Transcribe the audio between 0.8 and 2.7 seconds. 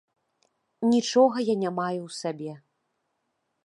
Нічога я не маю ў сабе.